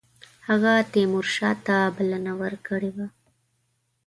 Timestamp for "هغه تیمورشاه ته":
0.47-1.77